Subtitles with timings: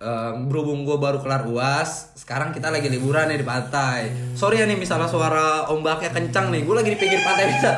[0.00, 4.08] eh, berhubung gue baru kelar uas, sekarang kita lagi liburan nih di pantai.
[4.32, 7.70] Sorry ya nih misalnya suara ombaknya kencang nih, gue lagi di pinggir pantai bisa.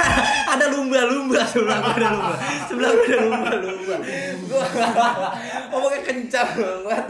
[0.58, 2.36] Ada lumba-lumba sebelah gue ada lumba,
[2.66, 3.96] sebelah gue ada lumba-lumba.
[4.48, 4.64] Gue
[5.76, 7.06] ombaknya kencang banget.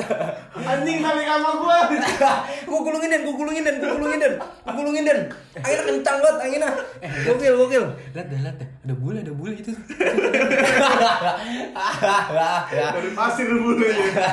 [0.58, 1.78] Anjing balik sama gua.
[2.68, 5.18] gue gulungin dan gue gulungin dan gue gulungin dan gue gulungin dan
[5.62, 6.70] anginnya kencang banget anginnya
[7.24, 7.84] gokil gokil
[8.14, 8.68] Lihat dah, lihat dah.
[8.84, 9.72] Ada bule, ada bule itu.
[12.72, 14.24] Dari pasir bulenya.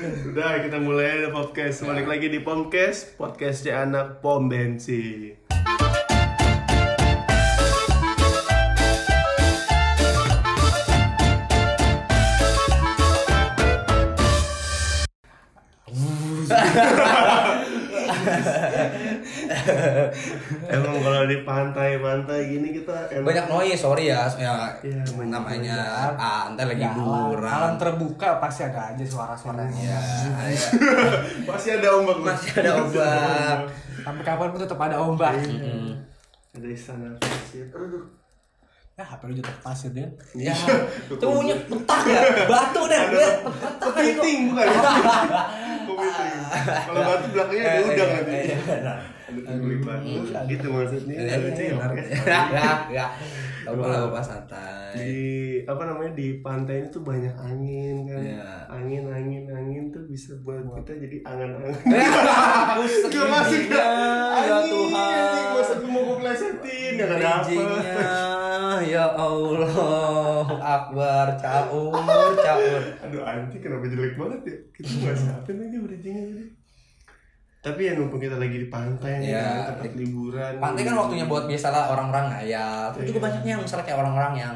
[0.00, 1.84] Udah kita mulai podcast.
[1.84, 5.39] Balik lagi di Pomcast, podcastnya anak pom bensin.
[20.70, 25.78] Emang kalau di pantai-pantai gini kita emang banyak noise sorry ya ya Iya, banyak namanya
[26.14, 29.78] ah ntar lagi Ya, alam, liburan alam terbuka pasti ada aja suara-suaranya.
[29.78, 30.00] ya
[30.54, 30.68] ya.
[31.46, 33.56] masih ada ombak masih ada ombak
[34.00, 35.36] Sampai kapan pun tetap ada ombak.
[35.44, 35.92] Mm.
[36.56, 37.12] Ada istana.
[37.20, 38.19] Aduh.
[39.00, 40.12] Ya, HP lu jatuh ke pasir, Den.
[40.36, 40.52] ya
[41.08, 44.66] tuh punya petak ya batu deh petak Kepiting bukan?
[45.88, 46.36] Kepiting.
[46.84, 48.32] Kalau batu belakangnya ada udang nanti.
[48.44, 48.98] Iya, benar.
[49.24, 50.08] Ada kulit batu.
[50.52, 51.16] Gitu maksudnya.
[51.16, 52.10] Iya, iya, podcast.
[52.28, 53.06] ya ya
[53.60, 55.12] Tahu kalau pas santai Di
[55.64, 58.20] apa namanya di pantai ini tuh banyak angin kan.
[58.20, 58.52] Iya.
[58.68, 61.72] Angin angin angin tuh bisa buat kita jadi angan-angan.
[63.16, 63.88] Gak masuk ya.
[64.44, 65.24] ya Tuhan
[65.56, 68.39] Masa gue mau gue plesetin Gak ada apa.
[68.72, 70.46] Bridgingnya, ya Allah.
[70.54, 71.90] Akbar caur
[72.36, 72.82] caur.
[73.02, 74.56] Aduh anti kenapa jelek banget ya?
[74.70, 76.44] Kita gak siapin aja bridgingnya tadi
[77.60, 79.44] Tapi ya numpang kita lagi di pantai nih Iya.
[79.44, 80.52] kan, tempat liburan.
[80.56, 82.88] pantai kan waktunya buat biasalah orang-orang ngayal.
[82.90, 84.54] Tapi juga banyaknya yang misalnya kayak orang-orang yang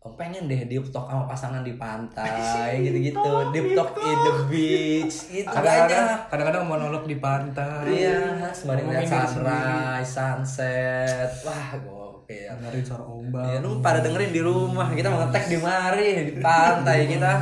[0.00, 2.32] Oh, pengen deh deep talk sama pasangan di pantai
[2.88, 3.32] gitu-gitu.
[3.52, 5.16] Deep talk in the beach.
[5.28, 7.84] Gitu Kadang-kadang kadang-kadang monolog di pantai.
[7.84, 11.28] iya sembari ngeliat sunrise sunset.
[11.44, 11.99] Wah
[12.30, 13.42] gokil Dengerin suara ombak.
[13.44, 17.32] Ya, lu pada dengerin di rumah kita mau ngetek di mari di pantai kita.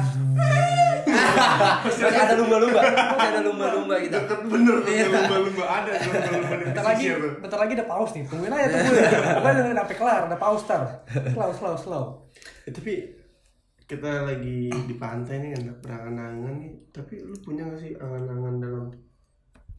[1.89, 4.21] Masih ada lumba-lumba, masih ada lumba-lumba kita.
[4.21, 5.07] Deket bener tuh Iya.
[5.09, 7.05] lumba-lumba ada lumba-lumba Bentar lagi,
[7.41, 8.23] bentar lagi ada paus nih.
[8.29, 9.05] Tungguin aja tungguin.
[9.39, 10.83] Pokoknya dengerin sampai kelar, ada paus tar.
[11.09, 12.05] Slow, slow, slow.
[12.67, 12.93] Eh, tapi
[13.89, 18.85] kita lagi di pantai nih ada berangan-angan nih tapi lu punya gak sih angan-angan dalam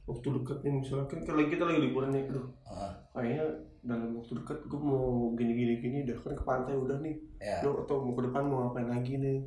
[0.10, 3.46] waktu dekat nih misalnya kan kalau kita lagi liburan nih aduh Ah, kayaknya
[3.82, 5.04] dalam waktu dekat gue mau
[5.34, 7.16] gini gini gini udah kan ke pantai udah nih.
[7.38, 7.64] Ya.
[7.64, 9.40] lu atau mau ke depan mau ngapain lagi nih?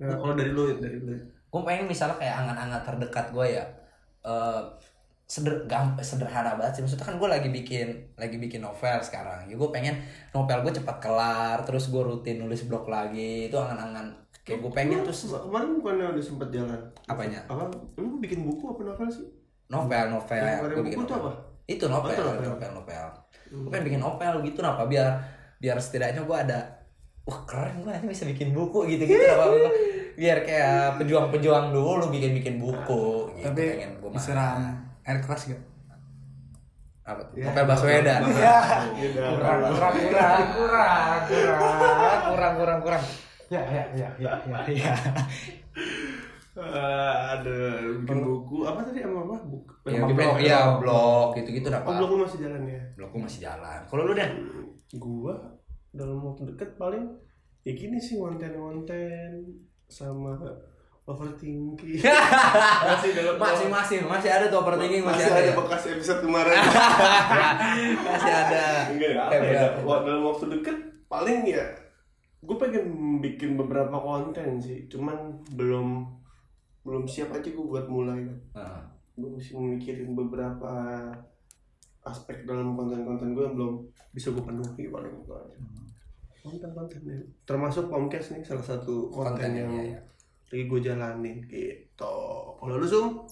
[0.00, 1.14] Nah kalau dari lu dari lu.
[1.46, 3.64] Gue pengen misalnya kayak angan-angan terdekat gue ya.
[4.22, 4.62] eh
[5.24, 5.64] seder
[6.00, 6.82] sederhana banget sih.
[6.82, 9.48] Maksudnya kan gue lagi bikin lagi bikin novel sekarang.
[9.48, 9.96] Ya gue pengen
[10.30, 13.48] novel gue cepat kelar terus gue rutin nulis blog lagi.
[13.48, 14.12] Itu angan-angan.
[14.44, 16.80] Kayak gue pengen se- kemarin bukannya udah sempet jalan?
[17.08, 17.40] Apanya?
[17.48, 17.72] apa?
[17.96, 19.24] Lu bikin buku apa novel sih?
[19.66, 20.36] Novel novel.
[20.36, 21.22] Yang Gua kemarin bikin buku novel.
[21.24, 21.32] apa?
[21.64, 22.44] itu novel Oh, itu novel.
[22.44, 23.03] novel novel
[23.62, 25.08] gue pengen bikin novel gitu kenapa biar
[25.62, 26.58] biar setidaknya gue ada
[27.24, 29.44] wah keren gue nanti bisa bikin buku gitu gitu apa
[30.14, 34.60] biar kayak pejuang-pejuang dulu bikin bikin buku gitu Tapi pengen gue disiram
[35.04, 35.62] air keras gak?
[37.04, 37.36] apa tuh?
[37.36, 37.52] Ya.
[37.52, 38.56] novel Baswedan Iya.
[38.96, 39.24] Iya.
[39.36, 43.04] Kurang, kurang, kurang, kurang, kurang, kurang, kurang, kurang.
[43.52, 44.32] Ya, ya, ya, ya,
[44.72, 44.94] ya,
[46.54, 46.62] ya.
[46.62, 50.36] Ah, ada bikin buku apa tadi sama apa buku ya, gue blog.
[50.38, 53.80] ya blog gitu gitu oh apa blog lu masih jalan ya blog gue masih jalan
[53.90, 54.30] kalau lu dan
[54.94, 55.34] gua
[55.90, 57.04] dalam waktu deket paling
[57.66, 59.42] ya gini sih konten-konten
[59.90, 60.38] sama
[61.04, 62.00] overthinking
[62.88, 65.54] masih dalam masih masih masih ada tuh overthinking masih, masih, ada, ada, ya?
[65.58, 66.56] bekas episode kemarin
[68.08, 69.62] masih ada enggak ya, apa ya?
[69.84, 70.76] Wah, dalam waktu deket
[71.10, 71.64] paling ya
[72.44, 72.84] gue pengen
[73.24, 76.04] bikin beberapa konten sih cuman belum
[76.84, 78.80] belum siap aja gue buat mulai kan Nah,
[79.16, 80.72] gue mesti memikirin beberapa
[82.04, 83.74] aspek dalam konten-konten gue yang belum
[84.12, 85.56] bisa gue penuhi paling itu aja.
[86.44, 87.16] Konten-konten ya.
[87.48, 90.00] termasuk podcast nih salah satu konten, Konten, yang iya, iya.
[90.52, 92.16] lagi gue jalanin gitu.
[92.60, 93.24] Kalau lu zoom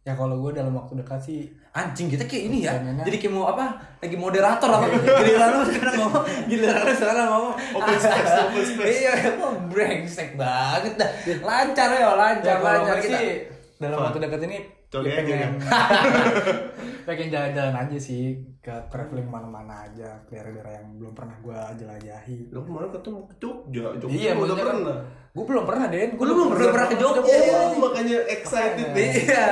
[0.00, 2.74] Ya kalau gue dalam waktu dekat sih Anjing kita kayak ini ya.
[3.06, 3.78] Jadi kayak mau apa?
[4.02, 4.90] Lagi moderator apa?
[4.90, 7.54] Giliran lu sekarang ngomong, giliran lu sekarang ngomong.
[7.78, 8.98] Open space, open space.
[9.06, 11.10] Iya, kok brengsek banget dah.
[11.46, 13.18] Lancar ya, lancar, ya, lancar kita.
[13.22, 13.30] sih
[13.80, 15.52] dalam waktu dekat ini Coba ya aja, pengen
[17.06, 18.24] pengen jalan-jalan aja sih.
[18.58, 22.50] Ke traveling mana-mana aja ke daerah-daerah yang belum pernah gue jelajahi.
[22.50, 23.86] lu kemarin ketemu ke Jogja.
[23.96, 24.98] Jogja Iya, udah maksudnya kan- pernah?
[25.30, 27.38] Gue belum pernah Den, gue Lu belum belum pernah ke Jogja.
[27.54, 29.10] oh makanya excited nih.
[29.22, 29.42] Iya,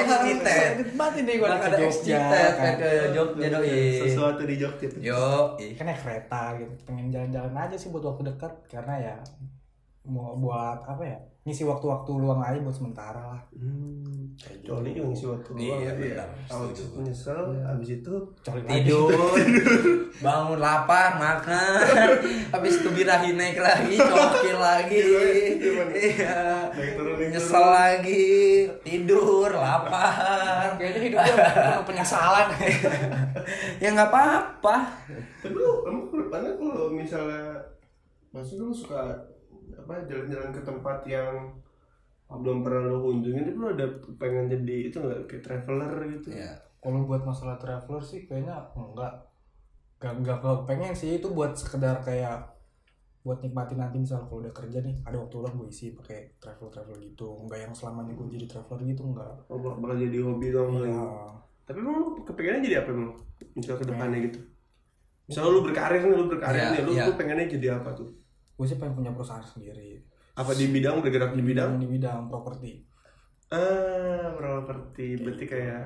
[0.00, 0.40] excited.
[0.40, 3.80] Excited banget ini gue ada excited pengen ke Jogja doi.
[4.00, 5.00] sesuatu di Jogja tuh.
[5.00, 5.24] Yo,
[5.58, 5.72] ih.
[5.76, 6.72] kan naik kereta gitu.
[6.82, 8.52] Pengen jalan-jalan aja sih buat waktu dekat.
[8.66, 9.16] Karena ya
[10.04, 11.18] mau buat apa ya
[11.48, 13.40] ngisi waktu-waktu luang aja buat sementara lah.
[13.56, 14.36] Hmm.
[14.36, 15.92] kayak gitu Coli juga ngisi waktu Iya, luang ya.
[15.96, 16.28] benar.
[16.46, 16.82] Awal Setuju.
[16.84, 19.10] itu nyesel, abis itu Coli tidur.
[20.24, 22.10] Bangun lapar makan.
[22.54, 24.98] Habis itu birahi naik lagi cokil lagi.
[24.98, 26.36] Iya
[26.68, 28.26] naik turun naik nyesel lagi.
[28.82, 30.74] Tidur lapar.
[30.76, 32.46] Kayaknya hidupnya penuh penyesalan.
[33.82, 34.76] Ya nggak apa-apa.
[35.40, 37.56] Tapi lu emang kalau misalnya
[38.28, 39.16] maksudnya lu suka
[39.74, 41.52] apa jalan-jalan ke tempat yang
[42.28, 43.86] belum pernah lu kunjungin tapi lu ada
[44.20, 45.20] pengen jadi itu nggak?
[45.28, 46.28] Kayak traveler gitu?
[46.32, 49.26] Ya kalau buat masalah traveler sih kayaknya enggak.
[49.98, 52.54] Gak, gak, gak pengen sih itu buat sekedar kayak
[53.26, 56.70] buat nikmatin nanti misal kalau udah kerja nih ada waktu luang gue isi pakai travel
[56.70, 57.26] travel gitu.
[57.42, 61.02] Enggak yang selamanya gue jadi traveler gitu enggak oh, bakal bakal jadi hobi dong Iya.
[61.66, 63.12] tapi emang lu kepengennya jadi apa emang?
[63.58, 64.40] Misalnya ke depannya gitu?
[65.28, 67.04] Misalnya lu berkarir nih lu berkarir Iya, nih lu, iya.
[67.04, 68.08] lu pengennya jadi apa tuh
[68.58, 70.02] gue sih pengen punya perusahaan sendiri.
[70.34, 70.98] Apa di bidang?
[70.98, 71.78] Bergerak di bidang?
[71.78, 72.82] Di bidang properti.
[73.48, 75.14] Ah properti.
[75.16, 75.82] Berarti kayak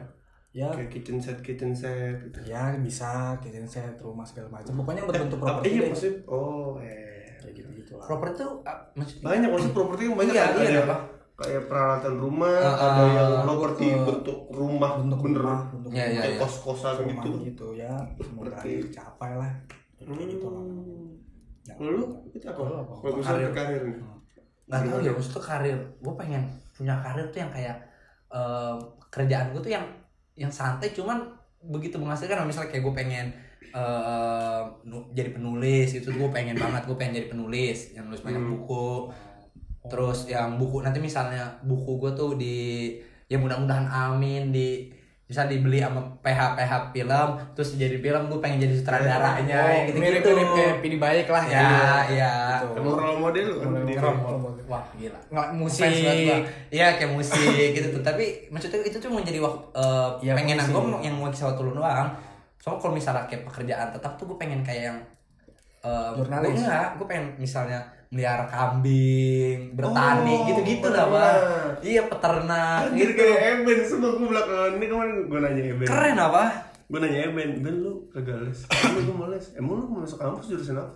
[0.51, 0.69] ya.
[0.69, 2.41] kayak kitchen set kitchen set gitu.
[2.45, 3.37] Ya bisa.
[3.39, 4.73] Kitchen set rumah segala macam.
[4.75, 5.89] Pokoknya berbentuk Apa- properti iya deh.
[5.89, 7.29] maksudnya oh eh.
[7.39, 10.53] Kayak gitu gitu lah properti tuh ah, maksudnya banyak maksudnya properti kan banyak Iya, kan?
[10.55, 10.97] iya, ada apa?
[11.35, 15.43] kayak peralatan rumah Ah, ada ah, yang properti ke- bentuk rumah bentuk bener.
[15.43, 16.41] rumah bentuk Iya, iya, rumah, kayak iya.
[16.41, 17.31] kos kosan gitu.
[17.43, 17.93] gitu ya.
[18.17, 19.53] Semoga tercapai lah.
[19.99, 20.63] Kayak gitu lah.
[20.63, 20.79] Hmm.
[21.03, 21.22] Ya.
[21.65, 22.05] Kalau lu?
[22.31, 22.63] itu apa?
[23.15, 23.81] Misalnya Karir.
[23.81, 23.83] karir.
[24.67, 25.79] Nggak tahu ya maksudnya karir.
[25.99, 26.43] Gue pengen
[26.73, 27.77] punya karir tuh yang kayak
[28.29, 28.75] eh,
[29.09, 29.87] kerjaan gue tuh yang
[30.35, 31.23] yang santai cuman
[31.63, 32.43] begitu menghasilkan.
[32.43, 33.27] Misalnya kayak gue pengen
[33.71, 38.41] eh, nu- jadi penulis itu gue pengen banget gue pengen jadi penulis yang nulis banyak
[38.41, 38.53] Hmm.
[38.53, 38.89] buku.
[39.83, 42.57] Terus yang buku nanti misalnya buku gue tuh di
[43.27, 44.91] ya mudah-mudahan amin di
[45.33, 49.97] bisa dibeli sama PH PH film terus jadi film gue pengen jadi sutradaranya Oh, gitu
[49.97, 51.65] gitu mirip-mirip kayak Pidi Baik lah ya
[52.07, 52.35] ya.
[52.71, 54.65] Emang role model lu kan Role model.
[54.67, 55.17] wah gila.
[55.27, 55.89] Nggak musik.
[56.69, 57.41] iya kayak musik
[57.77, 60.77] gitu tuh tapi maksudnya itu tuh menjadi waktu uh, Iya, pengenan musik.
[60.77, 62.13] gue yang mau kisah waktu lu doang.
[62.57, 64.99] Soalnya kalau misalnya kayak pekerjaan tetap tuh gue pengen kayak yang
[65.81, 66.53] uh, Jurnalis.
[66.53, 67.81] gue enggak gue pengen misalnya
[68.13, 71.41] melihara kambing bertani Oh, gitu-gitu lah bang
[71.81, 73.19] iya peternak Anjir gitu.
[73.19, 75.87] kayak Eben semua gue belakangan ini kemarin gue nanya Eben.
[75.89, 76.45] Keren apa?
[76.87, 78.61] Gue nanya Eben, Ben lu kagak les?
[78.69, 79.47] Emang gue mau les?
[79.57, 80.93] Emang lu mau masuk kampus jurusan apa?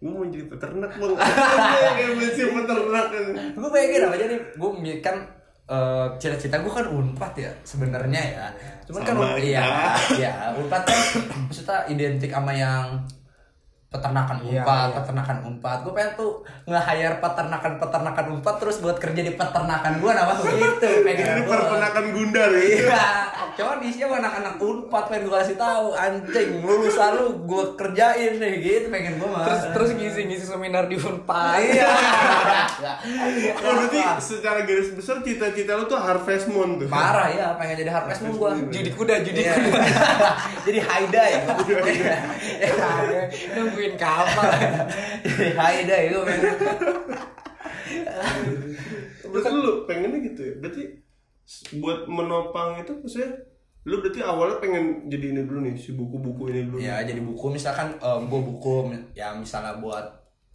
[0.00, 1.12] Gue mau jadi peternak bang.
[1.76, 3.06] Kayak Eben sih peternak.
[3.12, 3.24] Kan
[3.54, 5.16] gue bayangin apa jadi gue kan
[5.64, 8.46] eh, cita-cita gue kan unpad ya sebenarnya ya.
[8.84, 9.92] Cuman kan Sama iya kita.
[10.16, 11.00] iya unpad kan
[11.44, 13.04] maksudnya identik sama yang
[13.94, 14.96] peternakan Iya, unpad iya.
[14.96, 16.30] peternakan unpad gue pengen tuh
[16.64, 21.56] nge-hire peternakan peternakan unpad terus buat kerja di peternakan gue nama begitu pengen Ini gua.
[21.60, 23.06] peternakan gundar ya Iya,
[23.54, 28.86] cuman isinya anak-anak unpad pengen gue kasih tahu anjing lulus lalu gue kerjain nih gitu
[28.88, 29.46] pengen gue mah.
[29.46, 31.58] Terus terus ngisi ngisi seminar di Unpad.
[31.60, 31.90] Iya.
[33.54, 36.88] Oh berarti secara garis besar cita-cita lu tuh Harvest Moon tuh.
[36.90, 39.54] Parah ya pengen jadi harvest moon gue judi kuda judi Iya.
[39.56, 39.80] kuda.
[40.66, 41.40] Jadi Haida ya
[42.64, 43.22] Iya,
[43.56, 44.48] nungguin kapal.
[45.24, 46.40] Jadi Haida itu men
[49.24, 50.54] Berarti lu pengennya gitu ya?
[50.60, 50.82] Berarti
[51.74, 53.32] buat menopang itu maksudnya
[53.84, 57.52] Lu berarti awalnya pengen jadi ini dulu nih Si buku-buku ini dulu ya jadi buku
[57.52, 57.92] misalkan
[58.24, 58.74] gue buku
[59.12, 60.08] ya misalnya buat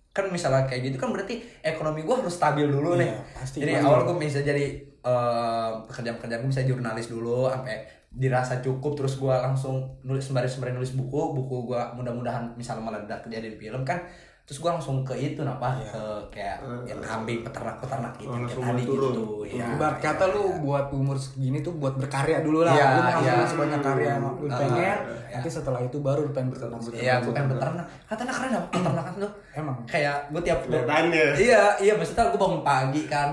[0.10, 3.58] kan misalnya kayak gitu kan berarti ekonomi gue harus stabil dulu Iya, nih pasti.
[3.62, 9.22] jadi awal gue bisa jadi eh, pekerjaan-pekerjaan gue bisa jurnalis dulu sampai dirasa cukup terus
[9.22, 13.86] gue langsung nulis sembari sembari nulis buku buku gue mudah-mudahan misalnya meledak jadi di film
[13.86, 14.02] kan
[14.50, 15.94] terus gue langsung ke itu napa Iya.
[15.94, 16.02] ke
[16.34, 19.14] kayak yang kambing peternak peternak gitu Oh, kayak langsung tadi turun.
[19.14, 20.58] gitu ya Ibarat kata ya, lu ya.
[20.58, 22.74] buat umur segini tuh buat berkarya dulu lah.
[22.74, 23.34] Iya, lu mau iya.
[23.38, 24.74] nulis banyak karya yang lu Ah, pengen.
[24.74, 24.96] iya.
[25.30, 26.82] Nanti setelah itu baru lu pengen berternak.
[26.90, 27.86] Iya, gue pengen beternak.
[28.04, 29.32] Katanya keren apa peternakan tuh?
[29.54, 29.78] Emang.
[29.86, 31.26] Kayak gue tiap Kelihatannya.
[31.38, 33.30] Iya, iya maksudnya gue bangun pagi kan.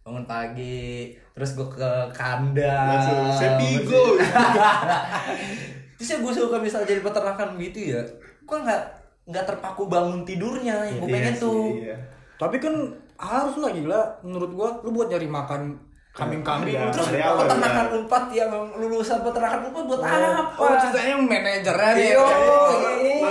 [0.00, 0.86] Bangun pagi,
[1.34, 2.86] terus gue ke kandang.
[2.94, 4.14] Langsung sepigo
[5.98, 8.02] terus ya gue suka misal jadi peternakan gitu ya.
[8.40, 8.99] Gue nggak
[9.30, 11.64] nggak terpaku bangun tidurnya yang gue Iya pengen sih, tuh.
[11.78, 11.96] iya.
[12.34, 12.74] Tapi kan
[13.16, 15.76] harus lah gila menurut gua lu buat nyari makan
[16.10, 17.92] kambing-kambing Iya, Terus dari awal, peternakan ya.
[17.94, 20.56] unpad yang lulusan peternakan unpad buat apa?
[20.56, 22.08] Oh, ceritanya manajernya nih.
[22.10, 23.30] Iya,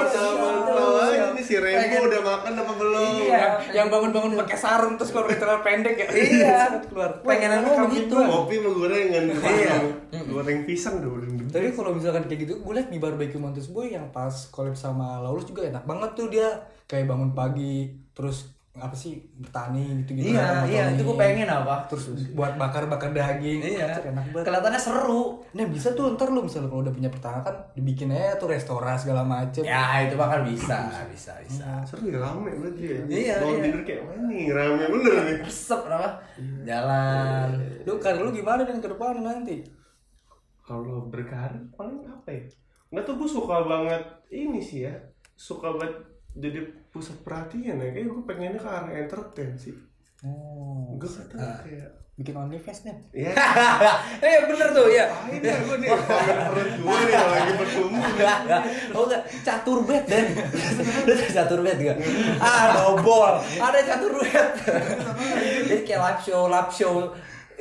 [1.49, 3.33] si Remo Pengen- udah makan apa belum Iya.
[3.33, 6.07] yang, yang bangun-bangun pakai sarung terus kalau celana pendek ya.
[6.07, 6.59] Iya.
[6.87, 7.11] keluar.
[7.19, 8.15] Pengenan lu Kambing begitu.
[8.15, 9.75] Kopi sama gorengan Iya.
[10.21, 11.17] Goreng pisang dong
[11.49, 15.17] Tapi kalau misalkan kayak gitu, gue liat di Barbecue Montes Boy yang pas collab sama
[15.17, 16.47] Laulus juga enak banget tuh dia
[16.85, 21.83] kayak bangun pagi terus apa sih bertani gitu gitu Iya, iya, itu gue pengen apa?
[21.85, 23.99] terus buat bakar-bakar daging Iya.
[24.01, 25.43] Enak banget Kelihatannya seru.
[25.49, 29.21] nah bisa tuh ntar lu misalnya kalau udah punya peternakan dibikin aja tuh restoran segala
[29.21, 31.69] macem Ya, itu bakal bisa, bisa, bisa.
[31.83, 33.63] seru ya rame berarti ya Iya, Bangun iya.
[33.65, 36.09] tidur kayak mana nih rame bener nih Resep apa?
[36.61, 37.49] Jalan.
[37.81, 39.55] lu kan lu gimana dengan ke depan nanti
[40.61, 42.43] kalau berkarir paling apa ya
[42.89, 44.93] nggak tuh gue suka banget ini sih ya
[45.31, 45.97] suka banget
[46.39, 47.89] jadi pusat perhatian ya.
[47.91, 49.75] Kayak gue pengennya ke arah entertain sih.
[50.23, 50.95] Oh.
[50.99, 52.95] Gue kata kayak bikin OnlyFans nih?
[53.15, 53.31] Ya
[54.27, 55.07] Eh bener tuh ya.
[55.07, 55.89] apain ya gue nih?
[56.51, 58.03] Perut gue nih lagi bertumbuh
[58.95, 60.27] Oh enggak, catur bet dan
[61.07, 61.97] Lu catur bet gak?
[62.43, 63.39] Ah, dobol.
[63.39, 64.51] Ada catur bet.
[65.71, 66.95] Jadi kayak live show, live show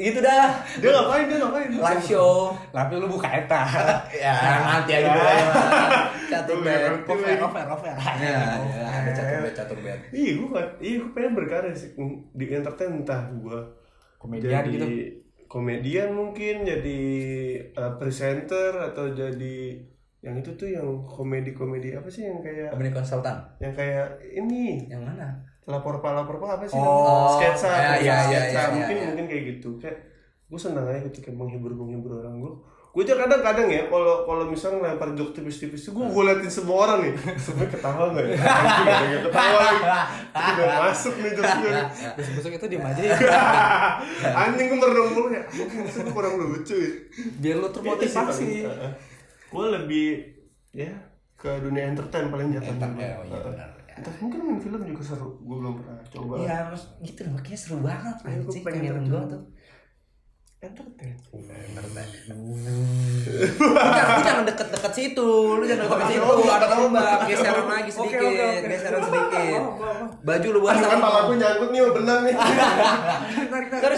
[0.01, 0.49] gitu dah.
[0.79, 2.55] dia ngapain dia ngapain Live show.
[2.71, 3.63] tapi lu buka eta
[4.15, 5.47] Ya, nanti aja dulu ya.
[6.29, 6.81] Catur bet.
[7.03, 9.99] over over over Ya, ya, ada catur bet, catur bet.
[10.11, 11.91] iya gue kan iya gue pengen berkarya sih
[12.31, 13.59] di entertain entah gue
[14.17, 14.87] komedian jadi gitu
[15.47, 17.01] komedian mungkin jadi
[17.73, 19.81] uh, presenter atau jadi
[20.19, 23.39] yang itu tuh yang komedi komedi apa sih yang kayak Komedi konsultan.
[23.57, 25.29] yang kayak ini Yang mana?
[25.69, 28.57] Lapor pak lapor pak apa sih Oh, sketsa ya, sketsa, ya, ya, sketsa.
[28.57, 29.05] ya, ya, mungkin ya.
[29.13, 29.69] mungkin kayak gitu.
[29.77, 29.97] Kayak
[30.49, 32.53] gue senang aja gitu kayak menghibur menghibur orang gue
[32.89, 36.89] gue aja kadang-kadang ya kalau kalau misalnya lempar jok tipis-tipis itu gue gue liatin semua
[36.89, 37.13] orang nih.
[37.37, 38.37] Sebenarnya ketawa nggak ya?
[38.41, 39.67] Anjing, ketawa
[40.33, 41.73] udah masuk nih jok gue
[42.17, 43.17] besok besok itu diem aja ya.
[44.49, 45.45] Anjing gue merenung mulu ya.
[45.53, 46.91] Mungkin itu kurang lucu ya
[47.39, 48.51] biar lu termotivasi.
[49.53, 50.09] Gue lebih
[50.73, 50.91] ya
[51.37, 53.78] ke dunia entertain paling jatuh Entertain, oh iya benar.
[54.05, 55.31] Terus mungkin main film juga seru.
[55.43, 56.35] Gue belum pernah coba.
[56.41, 57.41] Iya, mas gitu loh.
[57.43, 58.17] Kayaknya seru banget.
[58.27, 59.43] Ayo, gue pengen nonton gue tuh.
[60.59, 61.15] Entertain.
[61.31, 62.09] Uh, entertain.
[62.35, 66.27] Lu jangan deket-deket situ, lu jangan deket situ.
[66.51, 69.63] Ada ombak, geseran lagi sedikit, geseran sedikit.
[70.27, 70.99] Baju lu buat sama.
[70.99, 72.35] Kan aku nyangkut nih, benang nih.
[73.71, 73.97] Sorry,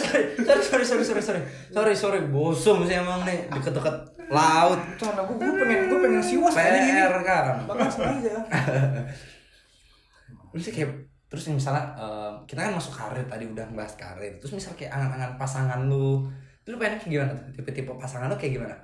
[0.69, 1.43] sorry, sorry, sorry, sorry,
[1.73, 3.97] sorry, sorry, bosom sih emang nih, deket-deket
[4.29, 4.81] laut.
[5.01, 6.53] Cuman gue, pengen, gue pengen siwas.
[6.53, 7.65] PR kan.
[7.65, 8.37] Bahkan sengaja.
[10.53, 10.91] Lu sih kayak
[11.31, 15.39] terus misalnya eh, kita kan masuk karir tadi udah bahas karir, terus misal kayak angan-angan
[15.39, 16.27] pasangan lu,
[16.67, 17.47] lu pengen kayak gimana tuh?
[17.55, 18.77] Tipe-tipe pasangan lu kayak gimana?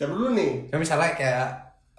[0.00, 1.46] coba dulu nih Ya misalnya kayak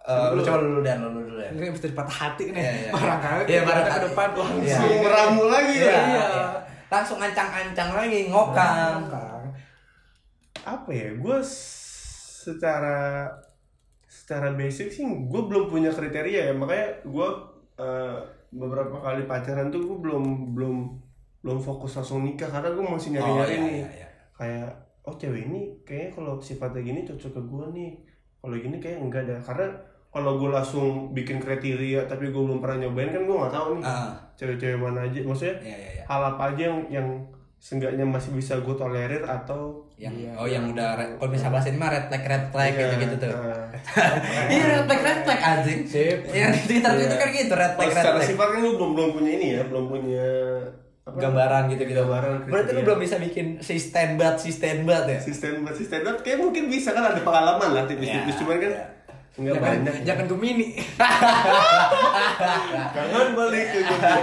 [0.09, 1.53] eh, lu coba dulu dan lu dulu dan.
[1.53, 2.57] Ini bisa patah hati nih.
[2.57, 2.91] Iya, iya.
[2.97, 3.41] Barangkali.
[3.45, 3.93] Iya, barangkali.
[3.93, 6.27] ke depan langsung meramu lagi ya Iya.
[6.89, 9.05] Langsung ancang-ancang lagi ngokang.
[9.07, 9.41] Kan.
[10.61, 13.25] apa ya gue secara
[14.05, 17.27] secara basic sih gue belum punya kriteria ya makanya gue
[17.81, 18.17] eh,
[18.53, 20.75] beberapa kali pacaran tuh gue belum belum
[21.41, 23.73] belum fokus langsung nikah karena gue masih nyari nyari iya, nih.
[23.73, 24.07] iya, iya.
[24.37, 24.69] kayak
[25.01, 27.91] oh cewek ini kayaknya kalau sifatnya gini cocok ke gue nih.
[28.41, 29.39] Kalau gini kayak enggak dah.
[29.41, 29.67] Karena
[30.11, 33.85] kalau gue langsung bikin kriteria tapi gue belum pernah nyobain kan gue nggak tahu nih
[33.85, 35.19] Ah, cewek-cewek mana aja.
[35.25, 36.03] Maksudnya iya, iya, iya.
[36.05, 37.07] hal apa aja yang yang
[37.61, 40.31] seenggaknya masih bisa gue tolerir atau Yang Iya.
[40.33, 43.15] oh yang udah red- kalau bisa bahasa ini mah red flag red flag Iya, gitu-gitu
[43.19, 43.29] tuh.
[43.31, 43.69] nah.
[44.49, 45.79] Iya red flag red flag anjing.
[45.85, 46.17] Sip.
[46.27, 48.27] Yang di Twitter itu kan gitu red Oh, flag red secara flag.
[48.27, 50.25] sifat kan lu belum belum punya ini ya, belum punya
[51.01, 51.17] apa?
[51.19, 51.97] Gambaran gitu-gitu.
[51.99, 55.17] Gambaran, Berarti lu belum bisa bikin si standbat si standbat ya?
[55.19, 58.71] Sistem sistem dat kayak mungkin bisa kan ada pengalaman lah tipis-tipis cuman kan.
[59.33, 59.95] Enggak Jangan, banyak.
[60.03, 60.67] jangan Gemini.
[62.91, 64.21] Jangan balik ke Gemini.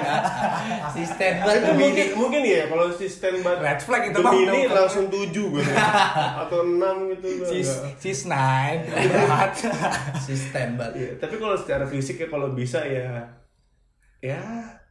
[0.90, 4.74] Si Itu tuh mungkin mungkin ya kalau sistem bat Red flag itu mah Gemini udah-
[4.78, 5.64] langsung tujuh gue
[6.36, 7.96] atau enam gitu gua Sis enggak.
[7.96, 8.80] sis nine.
[10.18, 10.90] Si standbat.
[10.92, 13.32] Iya, tapi kalau secara fisik ya kalau bisa ya
[14.18, 14.40] ya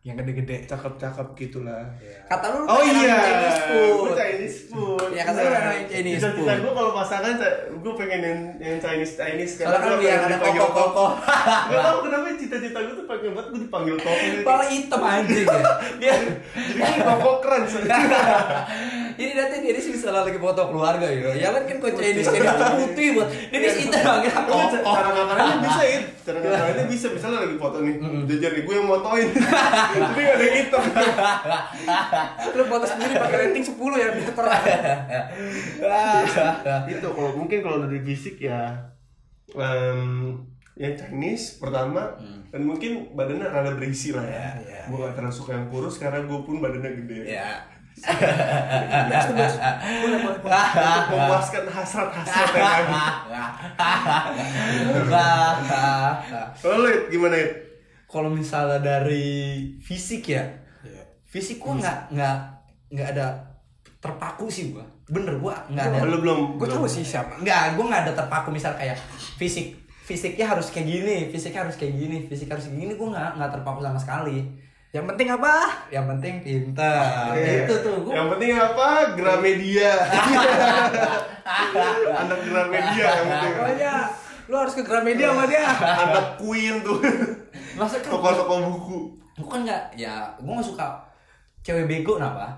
[0.07, 0.55] Yang gede-gede.
[0.63, 1.83] cakep-cakep gitulah.
[2.25, 3.91] Kata lu Oh iya, Chinese food.
[3.99, 5.07] gue Chinese food.
[5.11, 6.63] Iya, kata lu Nah, Chinese Cita-cita food.
[6.63, 7.33] gue kalau pasangan,
[7.75, 9.53] gue pengen yang, yang Chinese Chinese.
[9.59, 11.05] Soalnya kan biar pengen ada dipanggil koko-koko.
[11.71, 14.25] Gak tau kenapa cita-cita gue tuh pengen banget gue dipanggil koko.
[14.39, 15.59] Kepala hitam anjing ya.
[15.99, 16.15] Dia
[16.55, 17.63] Jadi kan koko keren.
[19.17, 21.29] Ini nanti sini salah lagi foto keluarga gitu.
[21.33, 21.97] Ya kan kan Chinese
[22.27, 23.27] Chinese itu putih buat.
[23.27, 23.65] Tapi
[24.45, 24.53] koko.
[24.71, 25.97] ca- cara ngakarannya bisa ya.
[26.21, 27.05] Cara ngakarannya bisa.
[27.09, 27.93] Misalnya lagi foto nih,
[28.25, 29.27] jajar gue yang motoin.
[30.03, 30.81] Tapi gak ada yang hitam.
[32.53, 34.63] Lu foto sendiri pakai rating 10 ya gitu terang.
[36.87, 38.93] itu kalau mungkin kalau dari fisik ya
[39.49, 40.33] em,
[40.75, 42.13] yang Chinese pertama
[42.47, 44.45] dan mungkin badannya rada berisi lah ya.
[44.47, 44.61] Hmm.
[44.61, 47.19] Iya, iya, gue gak terlalu suka yang kurus karena gue pun badannya gede.
[49.97, 50.39] Boleh, boleh, boleh.
[50.39, 53.03] Untuk memuaskan hasrat-hasrat yang ada.
[56.57, 57.51] Kalau lu, It, gimana It?
[58.07, 59.27] Kalau misalnya dari
[59.79, 60.43] fisik ya,
[60.79, 61.03] Iya.
[61.27, 62.35] fisik gua nggak nggak
[62.87, 63.27] nggak ada
[63.97, 64.85] terpaku sih gua.
[65.07, 66.05] Bener gua nggak ada.
[66.05, 67.35] Lu belum Gue belum- tahu sih siapa.
[67.37, 68.95] Nggak, gua nggak ada terpaku misal kayak
[69.35, 69.75] fisik
[70.07, 73.51] fisiknya harus kayak gini, fisiknya harus kayak gini, fisik harus kayak gini, gua nggak nggak
[73.59, 74.37] terpaku sama sekali.
[74.95, 75.53] Yang penting apa?
[75.91, 77.35] Yang penting pintar.
[77.35, 77.67] Iya.
[77.67, 78.87] Itu tuh gua Yang penting apa?
[79.19, 79.93] Gramedia.
[82.23, 83.51] Anak Gramedia yang penting.
[83.59, 83.93] Pokoknya
[84.47, 85.67] lu harus ke Gramedia sama dia.
[85.67, 87.03] Anak Queen tuh.
[87.75, 88.99] masa Toko-toko buku.
[89.37, 90.97] gua kan nggak ya gua nggak suka
[91.61, 92.57] cewek bego kenapa?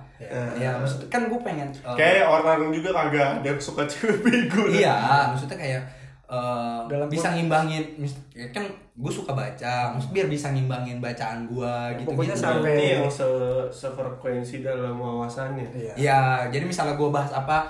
[0.55, 4.63] Ya, maksudnya kan gua pengen eh, Kayak orang juga kagak ada yang suka cewek bego.
[4.69, 5.81] Iya, maksudnya kayak
[6.29, 8.62] eh, Dalam bisa ngimbangin mis- ya kan
[8.93, 12.45] gue suka baca, maksud biar bisa ngimbangin bacaan gua gitu Pokoknya gitu.
[12.45, 13.25] sampai- yang se
[13.71, 15.65] sefrekuensi dalam wawasannya.
[15.71, 15.93] Iya.
[15.95, 17.65] Ya, jadi misalnya gue bahas apa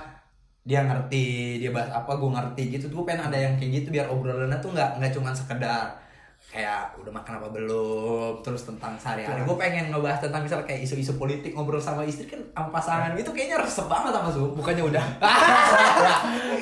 [0.61, 2.85] dia ngerti, dia bahas apa gue ngerti gitu.
[2.91, 5.95] Gue pengen ada yang kayak gitu biar obrolannya tuh nggak nggak cuman sekedar
[6.49, 9.45] kayak udah makan apa belum, terus tentang sehari-hari.
[9.45, 13.29] Gue pengen ngebahas tentang misalnya kayak isu-isu politik ngobrol sama istri kan sama pasangan gitu
[13.29, 14.49] kayaknya resep banget sama Su.
[14.57, 15.05] Bukannya udah.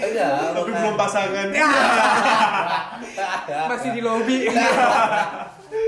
[0.03, 1.47] Enggak, Tapi belum pasangan.
[3.71, 4.51] Masih di lobby.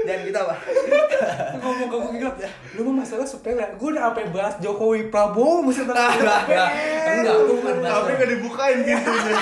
[0.08, 0.56] Jangan kita apa?
[1.56, 2.32] Ngomong ke gue gila
[2.72, 6.12] lu mah masalah sepele gue udah sampai bahas Jokowi Prabowo mesti Enggak,
[6.46, 6.70] enggak.
[7.10, 9.36] Enggak, gue bukan bahas Tapi nggak dibukain pintunya.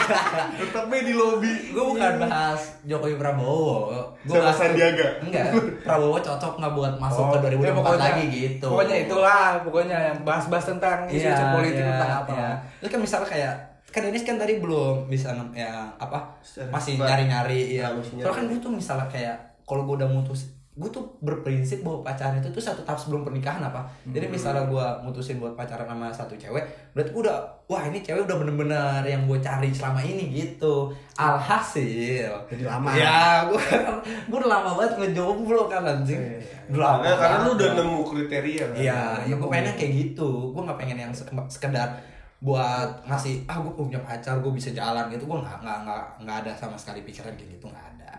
[0.58, 1.54] Tetapnya di lobi.
[1.70, 5.08] gue bukan bahas Jokowi Prabowo gue Sama Sandiaga?
[5.20, 5.46] enggak
[5.82, 9.98] Prabowo cocok nggak buat masuk Oh, ke ya 2024 pokoknya- lagi gitu pokoknya itulah pokoknya
[10.04, 12.50] yang bahas-bahas tentang isu-isu Iya, politik iya, tentang apa iya.
[12.80, 13.54] Terus kan misalnya kayak
[13.88, 16.20] kan Dennis kan tadi belum bisa ya apa
[16.68, 17.88] masih nyari-nyari ya.
[17.90, 22.00] Masih Soalnya kan gue tuh misalnya kayak kalau gue udah mutus gue tuh berprinsip bahwa
[22.04, 24.32] pacaran itu tuh satu tahap sebelum pernikahan apa jadi Hmm.
[24.32, 28.38] misalnya gue mutusin buat pacaran sama satu cewek berarti gue udah wah ini cewek udah
[28.38, 32.94] bener-bener yang gue cari selama ini gitu alhasil Jadi lama.
[32.94, 33.58] ya gue
[34.30, 36.22] gue udah lama banget ngejomblo kan anjing.
[36.68, 38.76] Udah lama Karena, karena lu udah nemu kriteria kan.
[38.78, 40.30] Iya, ya gue pengennya kayak gitu.
[40.52, 41.90] Gue nggak pengen yang sek- sekedar
[42.38, 46.38] buat ngasih ah gue punya pacar gue bisa jalan gitu gue nggak nggak nggak nggak
[46.46, 48.12] ada sama sekali pikiran kayak gitu nggak ada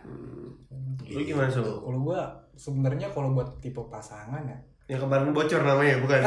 [1.06, 1.62] Lu gimana sih?
[1.62, 2.20] kalau gue
[2.58, 4.58] sebenarnya kalau buat tipe pasangan ya.
[4.88, 6.20] Yang kemarin bocor namanya bukan?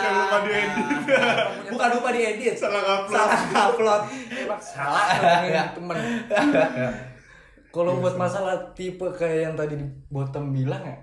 [0.00, 0.86] Yang lupa diedit.
[1.74, 3.10] bukan lupa diedit Salah upload.
[3.10, 4.02] salah upload.
[4.62, 5.06] Salah
[5.74, 5.98] temen.
[7.70, 10.98] Kalau buat masalah tipe kayak yang tadi di bottom bilang ya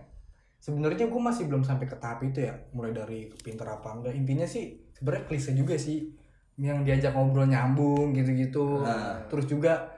[0.58, 2.56] sebenarnya gue masih belum sampai ke tahap itu ya.
[2.72, 4.16] Mulai dari pinter apa enggak.
[4.16, 6.08] Intinya sih sebenarnya klise juga sih.
[6.56, 8.82] Yang diajak ngobrol nyambung gitu-gitu.
[8.82, 9.28] Nah.
[9.28, 9.97] terus juga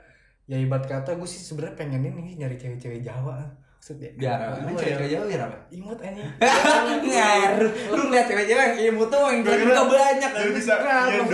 [0.50, 3.38] ya ibarat kata gue sih sebenarnya pengen ini nyari cewek-cewek Jawa.
[3.80, 4.60] Maksudnya biar apa?
[4.60, 6.20] Lu cewek cewek jauh biar apa imut aja
[7.06, 11.26] ngaruh lu ngeliat cewek cewek yang imut tuh yang juga banyak Biar bisa yang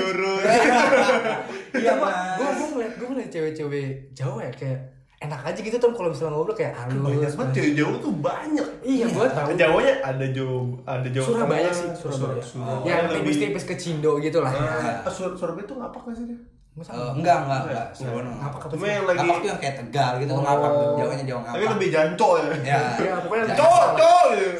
[1.73, 2.53] iya gue mas.
[2.53, 4.79] Gue ngeliat gue ngeliat cewek-cewek Jawa ya kayak
[5.17, 8.67] enak aja gitu tuh kalau misalnya ngobrol kayak halus Banyak banget cewek Jawa tuh banyak.
[8.83, 9.47] iya gue tahu.
[9.55, 12.37] Jawanya ada Jawa, ada Jawa Surabaya sih Surabaya.
[12.37, 14.69] Sur- Surabaya yang lebih- tipis-tipis ke Cindo gitu lah ya.
[15.01, 16.37] Ah, Sur- Surabaya tuh ngapak gak sih dia?
[16.75, 16.83] Eh,
[17.15, 18.91] enggak enggak enggak Sebenarnya Ngapa kata Cuma sih?
[18.91, 21.89] yang lagi ngapak tuh yang kayak tegal gitu tuh ngapak jauhnya jauh ngapak tapi lebih
[21.89, 22.43] janco ya.
[22.69, 24.11] ya ya pokoknya cowok gitu.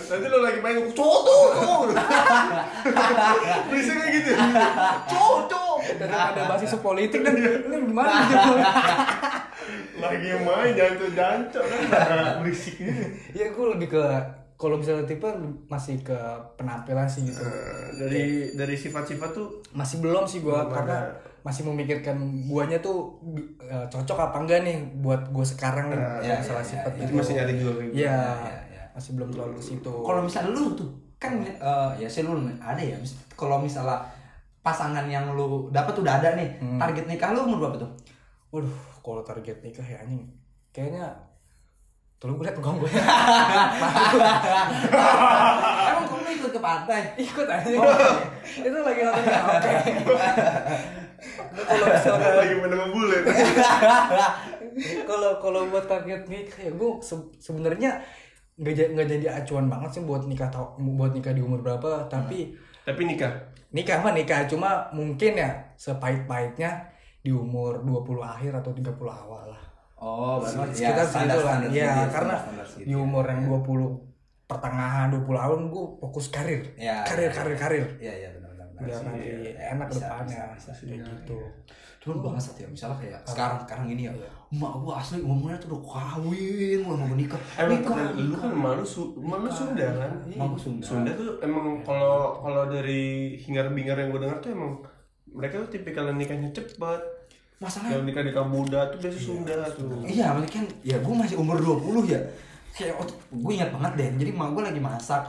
[0.08, 1.82] Nanti lo lagi main cowok tuh, cowok.
[3.68, 4.30] Berisiknya gitu.
[5.06, 5.78] Cowok, cowok.
[5.96, 7.52] dan ada basis politik dan ini
[7.84, 8.52] gimana gitu
[9.96, 11.82] Lagi main janco janco kan
[12.42, 12.72] gitu.
[13.34, 14.04] ya gue lebih ke
[14.56, 15.28] kalau misalnya tipe
[15.68, 16.16] masih ke
[16.56, 17.44] penampilan sih gitu
[17.94, 21.12] Dari dari sifat-sifat tuh masih belum sih gue Belum karena.
[21.46, 23.22] Masih memikirkan guanya tuh
[23.62, 26.98] eh, cocok apa enggak nih buat gue sekarang nih Ah, iya, masalah iya, sifat iya.
[26.98, 27.72] gitu itu masih nyari juga.
[27.78, 28.18] Iya, Iya,
[28.68, 28.84] iya.
[28.92, 29.94] masih belum terlalu ke situ.
[30.02, 32.98] kalau misalnya lu tuh kan eh, ya sih lu ada ya
[33.32, 34.02] kalau misalnya
[34.60, 36.82] pasangan yang lu dapat udah ada nih Hmm.
[36.82, 37.92] target nikah lu umur berapa tuh
[38.50, 40.26] waduh, kalau target nikah ya anjing,
[40.72, 41.06] kayaknya
[42.16, 42.88] Tolong gue liat gong gue
[45.86, 47.68] emang kamu ikut ke pantai Ikut aja
[48.56, 49.74] Itu lagi nonton karaoke
[51.56, 53.18] Kalau misalnya lagi main sama bule.
[55.06, 58.02] kalau kalau buat target nikah ya gue se- sebenarnya
[58.56, 62.56] nggak nggak jadi acuan banget sih buat nikah tau buat nikah di umur berapa tapi
[62.82, 63.34] Tapi nikah.
[63.72, 69.64] nikah mah nikah cuma mungkin ya sepahit-pahitnya di umur 20 akhir atau 30 awal lah.
[69.98, 70.38] Oh
[70.70, 71.58] sekitar segitu lah.
[71.68, 72.36] ya karena
[72.78, 76.62] di umur yang 20 pertengahan 20 tahun gue fokus karir.
[76.78, 77.86] Ya, karir ya, karir karir.
[77.98, 78.45] Iya iya benar benar benar.
[78.76, 80.84] Biar nanti enak Bisa, depannya bisa, bisa.
[80.84, 81.40] kayak gitu
[82.06, 84.30] Cuman bangsat ya, misalnya kayak sekarang sekarang ini ya, Iya.
[84.54, 87.42] emak gua asli ngomongnya tuh udah kawin, udah mau menikah.
[87.58, 88.40] Emang nikah, kan lu nikah.
[88.46, 90.12] kan malu su malu Sunda kan?
[90.30, 90.86] Gua Sunda.
[90.86, 94.86] Sunda tuh emang kalau kalau dari hingar-bingar yang gue dengar tuh emang
[95.26, 97.02] mereka tuh tipikal nikahnya cepet.
[97.58, 100.06] Masalahnya Yang nikah nikah muda tuh biasa Sunda tuh.
[100.06, 102.22] Iya, maksudnya kan ya gue masih umur 20 ya.
[102.70, 103.02] Kayak
[103.34, 104.10] gue ingat banget deh.
[104.22, 105.24] Jadi mak gue lagi masak.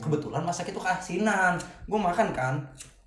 [0.00, 1.60] Kebetulan masak itu keasinan.
[1.84, 2.54] Gue makan kan.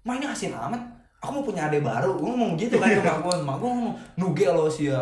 [0.06, 0.78] Ma ini asin amat.
[1.18, 2.13] Aku mau punya adik baru.
[2.13, 3.36] Gue ngomong gitu kan mak gue.
[3.41, 5.02] Mak gue ngomong, nuge lo sih ya.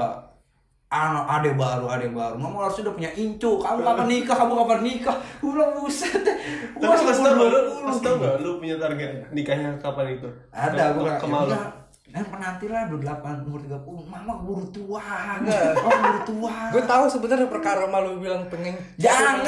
[0.94, 4.80] anak ade baru ade baru mama harus udah punya incu kamu kapan nikah kamu kapan
[4.86, 7.89] nikah gue bilang buset gue pas tau umur gak, 20.
[7.89, 10.30] pas tau gak lu punya target nikahnya kapan itu?
[10.54, 11.74] ada gue Ke-
[12.10, 12.20] gak.
[12.20, 15.02] Eh penanti lah 28 umur 30 Mama keburu tua
[15.39, 15.72] Enggak.
[15.80, 16.54] Oh keburu tua.
[16.76, 19.39] Gue tahu sebenarnya perkara malu bilang pengen Jangan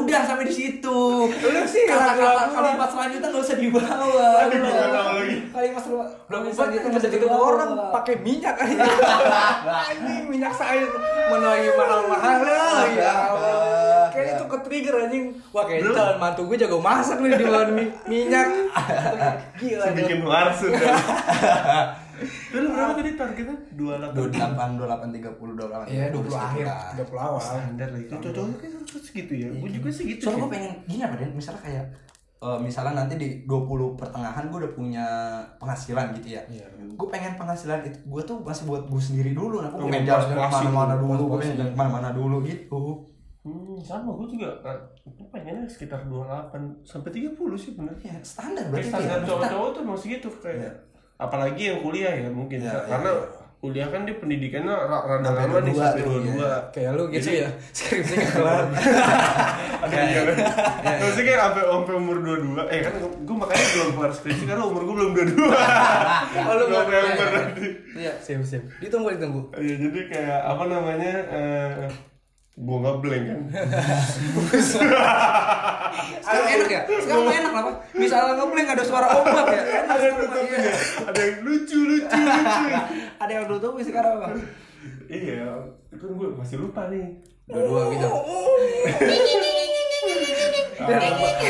[0.00, 1.00] Udah sampai di situ.
[1.28, 4.28] Lu sih Kata-kata kalimat selanjutnya gak usah dibawa.
[4.48, 5.36] Aduh, gak lagi.
[5.52, 5.82] Kalimat
[6.30, 8.80] belum selanjutnya kita gak usah gitu orang pakai minyak aja.
[10.00, 10.90] Ini minyak sayur
[11.30, 12.38] mana lagi mahal mahal
[12.90, 15.24] ya Allah kayak itu ke trigger anjing.
[15.50, 18.46] Wah kayak itu calon mantu gue jago masak nih di bawah mi- minyak.
[19.56, 20.94] Gila bikin warsun kan.
[22.52, 23.56] Lu berapa tadi targetnya?
[23.72, 26.64] 28 28, 28, 30, 28 Iya, 20 akhir,
[27.00, 27.40] 30 awal.
[27.40, 28.12] Standar lah itu.
[28.12, 29.48] Cocoknya kan segitu ya.
[29.50, 31.84] Gue juga sih gitu Soalnya gue pengen gini apa Den, misalnya kayak
[32.40, 35.06] eh, misalnya nanti di 20 pertengahan gue udah punya
[35.56, 36.42] penghasilan gitu ya.
[36.46, 36.66] Iya.
[36.90, 39.64] gue pengen penghasilan itu gue tuh masih buat gue sendiri dulu.
[39.64, 42.82] Nah gue Oh, pengen jalan ke mana-mana dulu, gue pengen jalan ke mana-mana dulu gitu
[43.40, 44.76] Hmm, sama gue juga kan.
[45.02, 47.96] Gue pengennya sekitar 28 sampai 30 sih bener.
[47.98, 50.56] ya standar berarti standar kayak kita- cowok-cowok tuh masih gitu kayak.
[50.58, 50.72] Iya.
[51.18, 53.24] Apalagi yang kuliah ya mungkin iya, karena iya.
[53.58, 56.32] kuliah kan dia pendidikannya ra- rada lama nih 22 sampai 22.
[56.34, 56.52] iya.
[56.70, 58.64] kayak lu gitu Jadi- ya skripsi nggak kelar
[59.84, 60.20] Ada iya?
[60.98, 62.60] Maksudnya kayak sampai sampai umur 22.
[62.66, 65.44] Eh kan gue makanya belum kelar skripsi karena umur gue belum 22.
[66.40, 67.66] Oh, lu belum- iya, nanti.
[67.96, 68.12] Iya.
[68.18, 71.88] siap siap ditunggu ditunggu Iya jadi kayak apa namanya eh
[72.60, 73.40] gue nggak blank kan.
[76.20, 77.74] sekarang enak ya sekarang mah enak lah Pak.
[77.96, 80.60] misalnya ngeblank ada suara ombak ya enak ada yang nutupin iya.
[80.60, 80.74] ya.
[81.08, 82.64] Ada yang lucu lucu lucu.
[83.16, 84.34] ada yang nutupin sekarang bang
[85.10, 85.48] iya,
[85.90, 87.06] itu gue masih lupa nih.
[87.48, 88.08] dua-dua gitu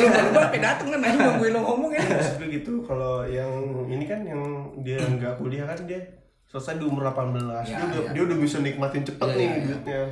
[0.00, 3.50] lu baru dateng kan aja nungguin lo ngomong ya Maksudnya gitu kalau yang
[3.86, 4.40] ini kan yang
[4.80, 6.00] dia nggak kuliah kan dia
[6.48, 7.36] selesai di umur 18
[7.68, 8.10] Ya, dia, udah, ya.
[8.16, 9.60] dia udah bisa nikmatin cepet Ya, nih ya, ya.
[9.60, 10.02] duitnya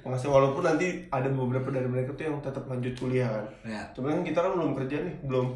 [0.00, 4.08] penghasilan walaupun nanti ada beberapa dari mereka tuh yang tetap lanjut kuliah kan ya cuman
[4.18, 5.46] kan kita kan belum kerja nih belum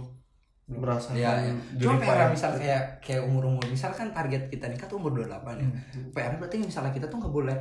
[0.63, 1.53] belum merasakan Iya, iya.
[1.75, 2.07] jerih Cuma.
[2.07, 5.69] PR misal kayak kayak umur-umur misal kan target kita nikah tuh umur 28 ya.
[5.69, 5.73] Hmm.
[6.15, 7.57] PR berarti misalnya kita tuh nggak boleh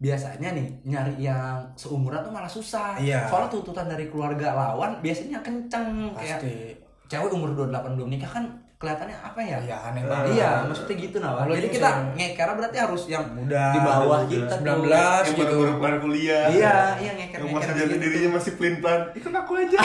[0.00, 2.98] biasanya nih nyari yang seumuran tuh malah susah.
[2.98, 3.28] Iya.
[3.30, 6.54] Soalnya tuntutan dari keluarga lawan biasanya kenceng kayak pasti
[7.06, 8.44] cewek umur 28 belum nikah kan
[8.80, 9.58] kelihatannya apa ya?
[9.60, 11.32] iya aneh Eh, banget Iya, maksudnya gitu nah.
[11.44, 14.32] Jadi itu kita ngeker berarti harus yang Muda, di bawah muda.
[14.32, 14.88] kita 19 tuh.
[15.20, 15.56] yang gitu.
[15.60, 17.94] baru baru kuliah Iya, iya ngeker yang masih gitu.
[18.00, 19.78] dirinya masih pelin pelan ikut aku aja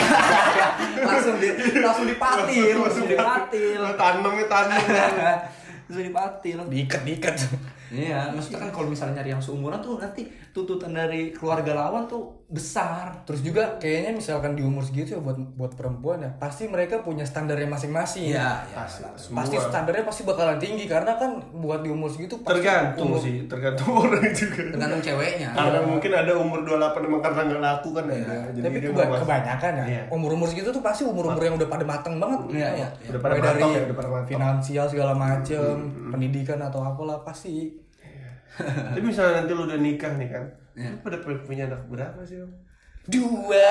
[1.06, 3.80] langsung di langsung dipatil, langsung dipatil.
[3.94, 4.80] tanamnya tanam
[5.86, 6.56] langsung dipatil.
[6.66, 7.36] diikat diikat
[7.86, 12.45] Iya, maksudnya kan kalau misalnya nyari yang seumuran tuh nanti tuntutan dari keluarga lawan tuh
[12.48, 13.10] besar.
[13.22, 17.22] Terus juga kayaknya misalkan di umur segitu ya buat buat perempuan ya pasti mereka punya
[17.22, 18.30] standarnya masing-masing.
[18.30, 18.76] Iya, iya.
[18.76, 19.66] Pasti, Pasti semua.
[19.66, 23.90] standarnya pasti bakalan tinggi karena kan buat di umur segitu pasti tergantung umur- sih tergantung
[24.00, 25.48] orang juga Tergantung ceweknya.
[25.52, 29.20] karena mungkin ada umur 28 emang karena nggak laku kan ya jadi Tapi dia keba-
[29.20, 30.02] kebanyakan ya Iya.
[30.08, 32.40] umur-umur segitu tuh pasti umur-umur yang udah pada mateng banget.
[32.48, 33.10] Iya, iya, iya.
[33.10, 35.74] Udah pada dari ya, udah pada finansial segala macem,
[36.08, 37.82] pendidikan atau apalah pasti.
[38.56, 40.92] Tapi misalnya nanti lu udah nikah nih kan Iya.
[40.92, 42.52] lu pada punya anak berapa sih om
[43.06, 43.70] Dua.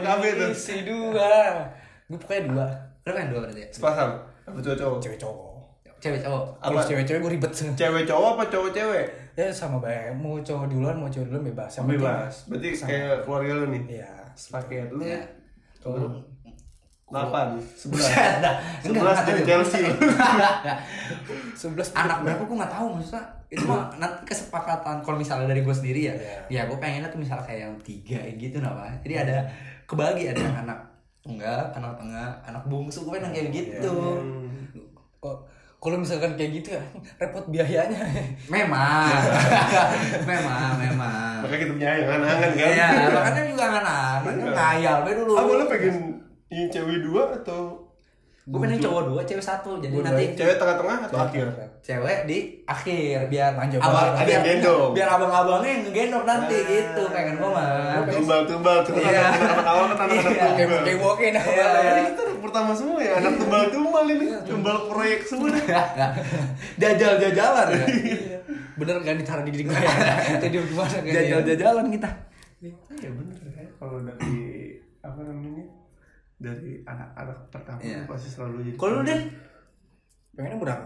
[0.00, 0.52] KB tuh.
[0.54, 1.66] Si dua.
[2.06, 2.66] Gue pokoknya dua.
[3.02, 3.68] Berapa yang dua berarti ya?
[3.68, 5.50] sepasang apa cowok cowok Cewek cowok.
[5.98, 6.44] Cewek cowok.
[6.56, 6.86] Kalau Apa?
[6.86, 7.52] cewek-cewek gue ribet.
[7.52, 10.14] cewek cowok apa cowok cewek Ya sama baik.
[10.14, 11.70] Mau cowok duluan mau cewek duluan bebas.
[11.74, 14.12] Yang bebas berarti kayak keluarga lu nih Iya.
[14.32, 15.20] sepaket lu Iya.
[15.80, 16.14] Kalau
[17.10, 17.46] delapan.
[17.74, 18.06] Sebelas.
[18.80, 19.42] Sebelas dari.
[19.42, 19.82] Chelsea.
[21.60, 23.22] Sebelas Anak berapa gue nggak tahu maksudnya.
[23.50, 25.02] Itu mah nanti kesepakatan.
[25.02, 26.38] Kalau misalnya dari gue sendiri ya Iya.
[26.48, 29.02] ya gue pengennya tuh misalnya kayak yang tiga gitu Pak.
[29.02, 29.36] jadi ada
[29.84, 30.78] kebagi ada yang anak
[31.20, 33.94] enggak anak tengah anak bungsu gue pengen kayak gitu.
[35.20, 35.36] kok
[35.76, 36.82] kalau misalkan kayak gitu ya
[37.18, 38.00] repot biayanya.
[38.54, 39.08] memang.
[40.30, 41.40] Memang memang.
[41.40, 42.68] Makanya kita punya angan-angan kan?
[42.68, 44.18] Iya, makanya juga anak-anak
[44.52, 45.32] ngayal be dulu.
[45.34, 45.94] ah boleh pengen
[46.50, 47.86] ingin cewek dua atau
[48.50, 49.78] Gue pengen cowok dua, cewek satu.
[49.78, 51.46] Jadi Gua nanti cewek tengah-tengah atau akhir
[51.86, 54.10] cewek di akhir biar Manja abang.
[54.10, 54.90] Ada biar, yang gendong.
[54.90, 57.66] biar abang-abangnya yang ngegendong nanti gitu pengen gue mah.
[58.10, 59.22] tumbal-tumbal tuh Iya.
[59.62, 60.22] awal kan Iya.
[60.58, 61.44] Kayak tumbal kayak nah.
[61.46, 61.66] Iya.
[61.70, 65.64] Ini kita pertama semua ya, anak tumbal-tumbal ini, tumbal proyek semua nih.
[66.82, 67.86] Jajal-jajalan ya.
[68.74, 69.78] Bener kan ditaruh di dinding gue.
[70.42, 71.02] Jadi gimana kan?
[71.06, 72.08] Jajal-jajalan kita.
[72.60, 74.34] Iya bener ya, kalau dari
[75.00, 75.64] apa namanya
[76.40, 78.08] dari anak-anak pertama Iya.
[78.08, 78.76] pasti selalu jadi.
[78.80, 79.20] Kalau lu Den
[80.32, 80.84] Pengennya berapa?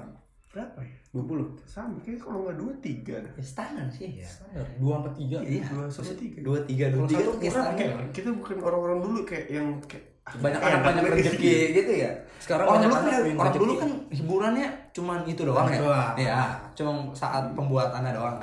[0.50, 0.94] berapa ya?
[1.10, 1.50] 20.
[1.66, 3.18] Sama, kayak kalau nggak dua tiga.
[3.18, 4.26] ya standar sih ya.
[4.26, 4.66] Standar.
[4.78, 5.38] Dua sampai tiga.
[5.42, 5.62] Iya.
[5.66, 6.38] Dua sama tiga.
[6.42, 7.78] Dua tiga dua Kalau tiga satu tuh kayak kurang, standar.
[7.78, 12.10] Kayak kita bukan orang-orang dulu kayak yang kayak ah, banyak anak banyak rezeki gitu ya.
[12.38, 15.78] Sekarang orang banyak dulu anak kan orang dulu kan hiburannya cuman itu doang ya.
[16.14, 16.38] Iya,
[16.74, 18.36] cuma saat pembuatannya doang.